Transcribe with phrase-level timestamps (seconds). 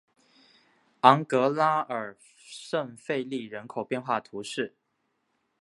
[1.01, 4.73] 昂格拉尔圣费利人口变化图示